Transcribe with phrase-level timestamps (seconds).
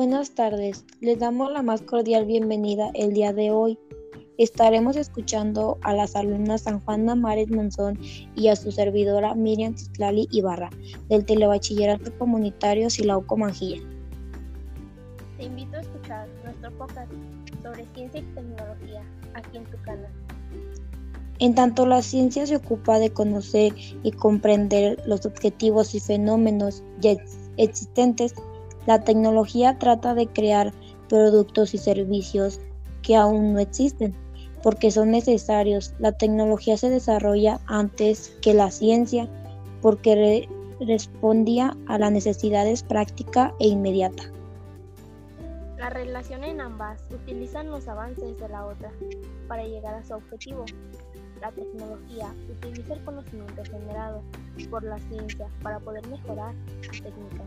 [0.00, 3.78] Buenas tardes, les damos la más cordial bienvenida el día de hoy.
[4.38, 7.98] Estaremos escuchando a las alumnas San Juana Mares Monzón
[8.34, 10.70] y a su servidora Miriam Titlali Ibarra
[11.10, 13.82] del Telebachillerato Comunitario Silauco Manjilla.
[15.36, 17.12] Te invito a escuchar nuestro podcast
[17.62, 19.02] sobre ciencia y tecnología
[19.34, 20.10] aquí en tu canal.
[21.40, 27.16] En tanto la ciencia se ocupa de conocer y comprender los objetivos y fenómenos ya
[27.58, 28.34] existentes,
[28.86, 30.72] la tecnología trata de crear
[31.08, 32.60] productos y servicios
[33.02, 34.14] que aún no existen,
[34.62, 35.94] porque son necesarios.
[35.98, 39.28] La tecnología se desarrolla antes que la ciencia,
[39.82, 40.48] porque
[40.80, 44.24] respondía a las necesidades práctica e inmediata.
[45.78, 48.92] La relación en ambas utilizan los avances de la otra
[49.48, 50.64] para llegar a su objetivo.
[51.40, 54.22] La tecnología utiliza el conocimiento generado
[54.70, 57.44] por la ciencia para poder mejorar su técnica.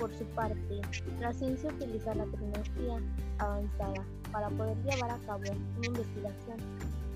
[0.00, 0.80] Por su parte,
[1.20, 3.02] la ciencia utiliza la tecnología
[3.36, 5.42] avanzada para poder llevar a cabo
[5.76, 6.56] una investigación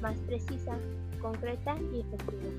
[0.03, 0.77] más precisa,
[1.23, 2.51] concreta y efectiva.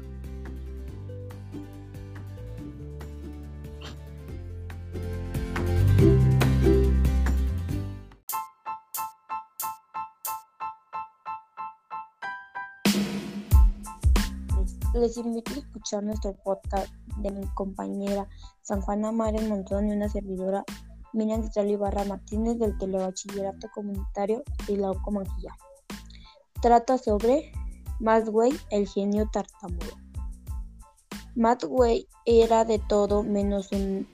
[14.96, 18.28] Les invito a escuchar nuestro podcast de mi compañera
[18.62, 20.64] San Juana Mares Montón y una servidora
[21.14, 25.56] Miriam Cristal Ibarra Martínez del Telebachillerato Comunitario de la Manjilla.
[26.62, 27.52] Trata sobre
[28.00, 29.96] Way, el genio tartamudo.
[31.70, 34.08] Way era de todo menos un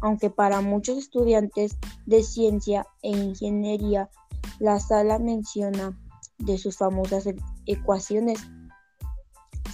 [0.00, 4.10] aunque para muchos estudiantes de ciencia e ingeniería
[4.58, 5.98] la sala menciona
[6.38, 7.26] de sus famosas
[7.64, 8.38] ecuaciones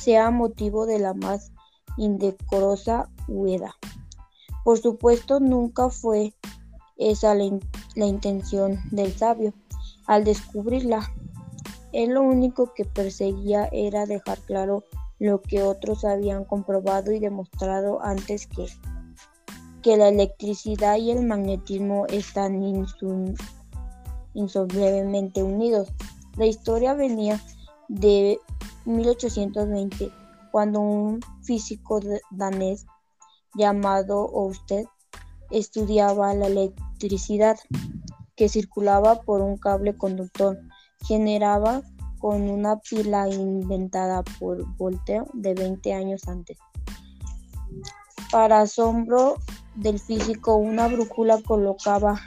[0.00, 1.52] sea motivo de la más
[1.96, 3.76] indecorosa huida.
[4.64, 6.34] Por supuesto, nunca fue
[6.96, 7.58] esa la,
[7.94, 9.54] la, intención del sabio.
[10.06, 11.10] Al descubrirla,
[11.92, 14.84] él lo único que perseguía era dejar claro
[15.18, 18.66] lo que otros habían comprobado y demostrado antes que,
[19.82, 22.62] que la electricidad y el magnetismo están
[24.34, 25.92] insolublemente unidos.
[26.36, 27.40] La historia venía
[27.88, 28.38] de
[28.84, 30.10] 1820,
[30.52, 32.86] cuando un físico danés
[33.54, 34.86] llamado Ørsted
[35.50, 37.58] estudiaba la electricidad
[38.36, 40.58] que circulaba por un cable conductor,
[41.06, 41.82] generaba
[42.18, 46.58] con una pila inventada por Voltaire de 20 años antes.
[48.30, 49.36] Para asombro
[49.74, 52.20] del físico, una brújula colocaba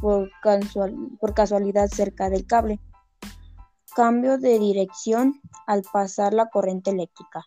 [0.00, 0.30] por
[1.34, 2.80] casualidad cerca del cable
[3.94, 7.44] cambio de dirección al pasar la corriente eléctrica.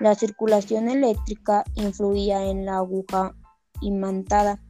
[0.00, 3.34] La circulación eléctrica influía en la aguja
[3.80, 4.60] imantada.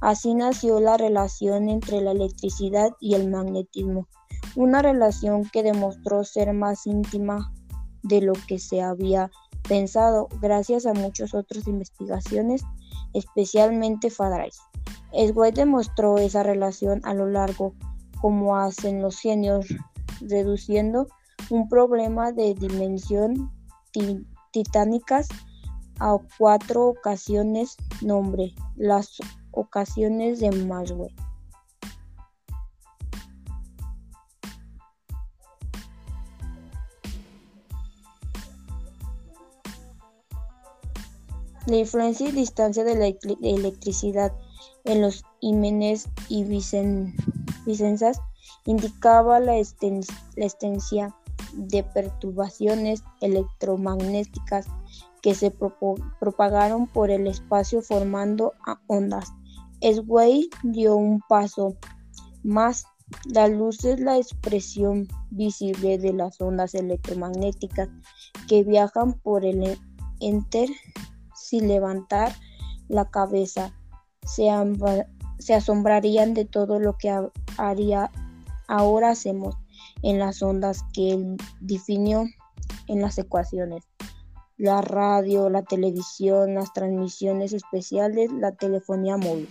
[0.00, 4.08] Así nació la relación entre la electricidad y el magnetismo,
[4.54, 7.52] una relación que demostró ser más íntima
[8.02, 9.30] de lo que se había
[9.68, 12.62] pensado gracias a muchas otras investigaciones,
[13.12, 14.50] especialmente Faraday.
[15.12, 17.74] Sway demostró esa relación a lo largo
[18.20, 19.66] como hacen los genios
[20.20, 21.08] reduciendo
[21.50, 23.52] un problema de dimensión
[24.52, 25.28] titánicas
[26.00, 29.18] a cuatro ocasiones nombre, las
[29.50, 31.14] ocasiones de Maxwell.
[41.66, 44.32] La influencia y distancia de la electricidad
[44.84, 48.22] en los ímenes y vicenzas
[48.68, 51.16] indicaba la, existencia
[51.54, 54.66] de perturbaciones electromagnéticas
[55.22, 58.52] que se propagaron por el espacio formando
[58.86, 59.32] ondas.
[59.80, 61.76] Sway dio un paso
[62.42, 62.84] más.
[63.24, 67.88] La luz es la expresión visible de las ondas electromagnéticas
[68.48, 69.78] que viajan por el
[70.20, 70.68] enter
[71.34, 72.34] sin levantar
[72.88, 73.72] la cabeza.
[74.26, 74.50] Se,
[75.38, 77.10] se asombrarían de todo lo que
[77.56, 78.10] haría
[78.68, 79.56] ahora hacemos
[80.02, 82.24] en las ondas que él definió
[82.86, 83.84] en las ecuaciones.
[84.56, 89.48] La radio, la televisión, las transmisiones especiales, la telefonía móvil.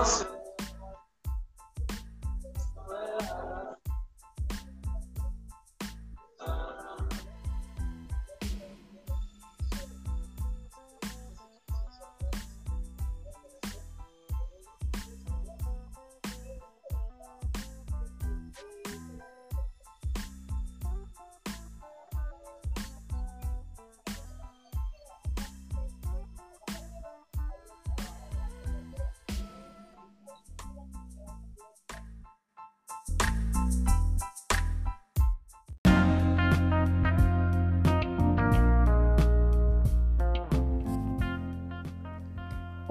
[0.00, 0.39] Johnson.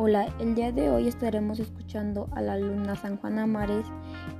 [0.09, 3.85] Hola, el día de hoy estaremos escuchando a la alumna San Juana Mares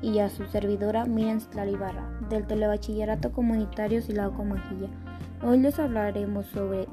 [0.01, 1.39] y a su servidora Miriam
[1.71, 4.88] Ibarra del Telebachillerato Comunitario Silao Manjilla.
[5.43, 6.88] Hoy les hablaremos sobre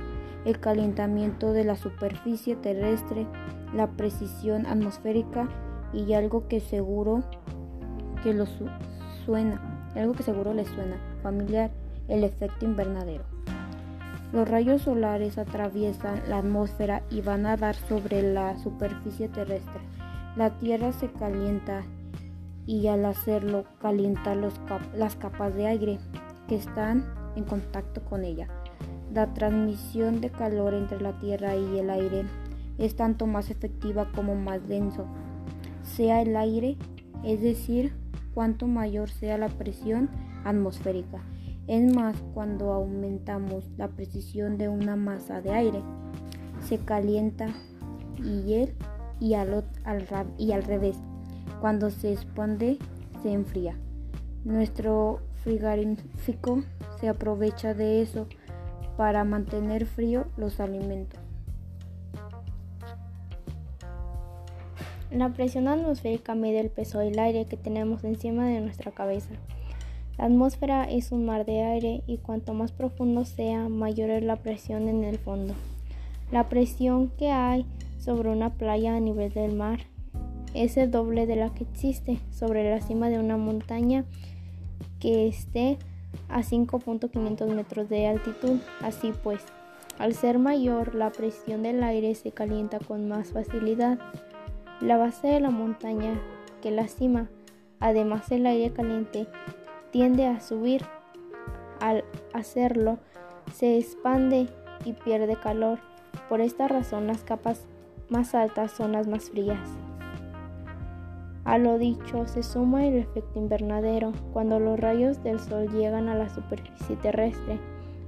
[0.45, 3.25] el calentamiento de la superficie terrestre,
[3.73, 5.47] la precisión atmosférica
[5.93, 7.23] y algo que seguro
[8.23, 8.45] que lo
[9.25, 11.71] suena, algo que seguro les suena familiar,
[12.07, 13.23] el efecto invernadero.
[14.31, 19.81] Los rayos solares atraviesan la atmósfera y van a dar sobre la superficie terrestre.
[20.35, 21.83] La Tierra se calienta
[22.65, 25.99] y al hacerlo calienta las capas de aire
[26.47, 27.05] que están
[27.35, 28.47] en contacto con ella.
[29.13, 32.25] La transmisión de calor entre la Tierra y el aire
[32.77, 35.05] es tanto más efectiva como más denso
[35.83, 36.77] sea el aire,
[37.23, 37.93] es decir,
[38.33, 40.09] cuanto mayor sea la presión
[40.45, 41.21] atmosférica.
[41.67, 45.81] Es más, cuando aumentamos la precisión de una masa de aire,
[46.61, 47.47] se calienta
[48.17, 48.75] y él
[49.19, 50.97] y al, revés.
[51.61, 52.77] Cuando se expande,
[53.21, 53.75] se enfría.
[54.43, 56.63] Nuestro frigorífico
[56.99, 58.27] se aprovecha de eso
[58.97, 61.19] para mantener frío los alimentos.
[65.11, 69.31] La presión atmosférica mide el peso del aire que tenemos encima de nuestra cabeza.
[70.19, 74.35] La atmósfera es un mar de aire y cuanto más profundo sea, mayor es la
[74.35, 75.55] presión en el fondo.
[76.31, 77.65] La presión que hay
[77.99, 79.79] sobre una playa a nivel del mar
[80.53, 84.05] es el doble de la que existe sobre la cima de una montaña
[84.99, 85.77] que esté
[86.27, 88.59] a 5.500 metros de altitud.
[88.81, 89.43] Así pues,
[89.99, 93.99] al ser mayor, la presión del aire se calienta con más facilidad.
[94.81, 96.19] La base de la montaña
[96.61, 97.29] que la cima,
[97.79, 99.27] además el aire caliente,
[99.91, 100.83] tiende a subir.
[101.79, 102.03] Al
[102.33, 102.97] hacerlo,
[103.53, 104.47] se expande
[104.83, 105.79] y pierde calor.
[106.27, 107.67] Por esta razón, las capas
[108.09, 109.59] más altas son las más frías.
[111.45, 114.11] A lo dicho se suma el efecto invernadero.
[114.33, 117.59] Cuando los rayos del sol llegan a la superficie terrestre,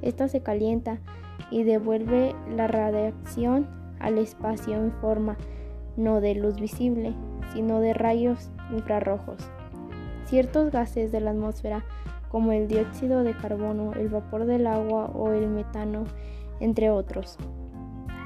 [0.02, 1.00] esta se calienta
[1.50, 3.68] y devuelve la radiación
[4.00, 5.38] al espacio en forma
[5.98, 7.14] no de luz visible,
[7.54, 9.38] sino de rayos infrarrojos.
[10.26, 11.84] Ciertos gases de la atmósfera,
[12.30, 16.06] como el dióxido de carbono, el vapor del agua o el metano,
[16.60, 17.38] entre otros,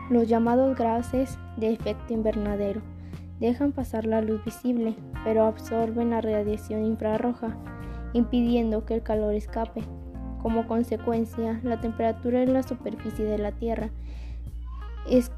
[0.09, 2.81] los llamados gases de efecto invernadero
[3.39, 7.55] dejan pasar la luz visible, pero absorben la radiación infrarroja,
[8.13, 9.83] impidiendo que el calor escape.
[10.41, 13.89] Como consecuencia, la temperatura en la superficie de la Tierra
[15.09, 15.31] es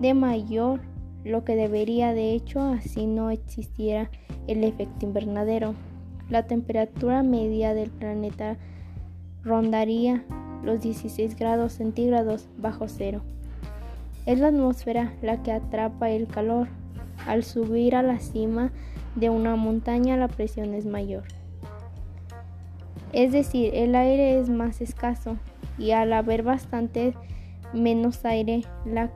[0.00, 0.80] de mayor
[1.24, 4.10] lo que debería de hecho así no existiera
[4.46, 5.74] el efecto invernadero.
[6.30, 8.58] la temperatura media del planeta
[9.42, 10.24] rondaría
[10.62, 13.22] los 16 grados centígrados bajo cero.
[14.28, 16.68] Es la atmósfera la que atrapa el calor.
[17.26, 18.72] Al subir a la cima
[19.16, 21.24] de una montaña la presión es mayor.
[23.14, 25.38] Es decir, el aire es más escaso
[25.78, 27.14] y al haber bastante
[27.72, 29.10] menos aire, la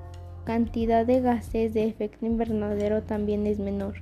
[0.45, 3.97] cantidad de gases de efecto invernadero también es menor.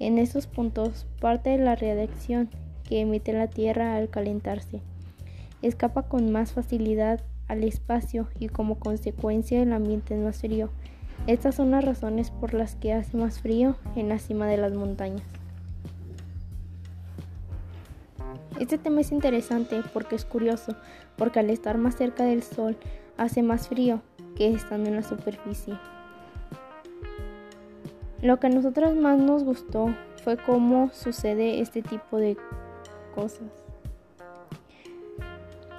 [0.00, 2.50] En esos puntos, parte de la radiación
[2.88, 4.80] que emite la Tierra al calentarse
[5.62, 10.70] escapa con más facilidad al espacio y como consecuencia el ambiente es más frío.
[11.26, 14.72] Estas son las razones por las que hace más frío en la cima de las
[14.72, 15.26] montañas.
[18.60, 20.76] Este tema es interesante porque es curioso,
[21.16, 22.76] porque al estar más cerca del Sol
[23.16, 24.00] hace más frío
[24.36, 25.74] que estando en la superficie.
[28.22, 29.92] Lo que a nosotros más nos gustó
[30.22, 32.36] fue cómo sucede este tipo de
[33.14, 33.59] cosas.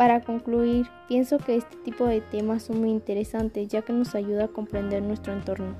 [0.01, 4.46] Para concluir, pienso que este tipo de temas son muy interesantes ya que nos ayuda
[4.46, 5.75] a comprender nuestro entorno.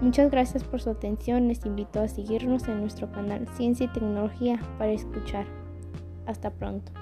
[0.00, 4.58] Muchas gracias por su atención, les invito a seguirnos en nuestro canal Ciencia y Tecnología
[4.78, 5.44] para escuchar.
[6.24, 6.92] Hasta pronto.